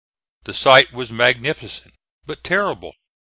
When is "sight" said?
0.55-0.91